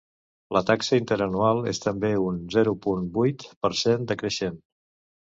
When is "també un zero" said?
1.83-2.73